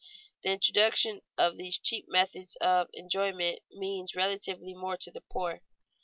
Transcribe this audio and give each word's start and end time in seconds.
The 0.41 0.49
introduction 0.51 1.21
of 1.37 1.57
these 1.57 1.77
cheap 1.77 2.07
methods 2.09 2.55
of 2.55 2.87
enjoyment 2.95 3.59
means 3.71 4.15
relatively 4.15 4.73
more 4.73 4.97
to 4.97 5.11
the 5.11 5.21
poor. 5.21 5.61